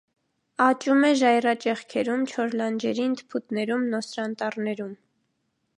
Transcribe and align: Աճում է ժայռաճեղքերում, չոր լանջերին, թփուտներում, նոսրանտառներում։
Աճում 0.67 1.03
է 1.09 1.11
ժայռաճեղքերում, 1.19 2.23
չոր 2.33 2.57
լանջերին, 2.63 3.15
թփուտներում, 3.21 3.87
նոսրանտառներում։ 3.95 4.97